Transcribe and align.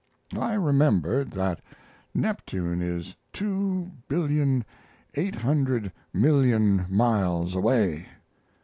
I 0.39 0.55
remembered 0.55 1.29
that 1.33 1.61
Neptune 2.15 2.81
is 2.81 3.13
two 3.31 3.91
billion 4.07 4.65
eight 5.13 5.35
hundred 5.35 5.91
million 6.11 6.87
miles 6.89 7.53
away. 7.53 8.07